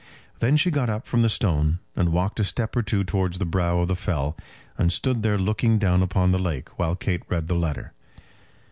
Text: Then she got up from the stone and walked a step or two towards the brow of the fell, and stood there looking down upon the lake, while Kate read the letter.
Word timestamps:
Then 0.39 0.57
she 0.57 0.71
got 0.71 0.89
up 0.89 1.05
from 1.05 1.21
the 1.21 1.29
stone 1.29 1.77
and 1.95 2.11
walked 2.11 2.39
a 2.39 2.43
step 2.43 2.75
or 2.75 2.81
two 2.81 3.03
towards 3.03 3.37
the 3.37 3.45
brow 3.45 3.81
of 3.81 3.87
the 3.87 3.95
fell, 3.95 4.35
and 4.75 4.91
stood 4.91 5.21
there 5.21 5.37
looking 5.37 5.77
down 5.77 6.01
upon 6.01 6.31
the 6.31 6.39
lake, 6.39 6.69
while 6.79 6.95
Kate 6.95 7.21
read 7.29 7.47
the 7.47 7.53
letter. 7.53 7.93